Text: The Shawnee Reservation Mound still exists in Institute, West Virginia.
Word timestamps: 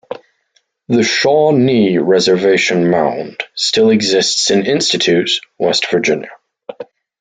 The 0.87 1.03
Shawnee 1.03 1.99
Reservation 1.99 2.89
Mound 2.89 3.43
still 3.53 3.91
exists 3.91 4.49
in 4.49 4.65
Institute, 4.65 5.29
West 5.59 5.91
Virginia. 5.91 6.31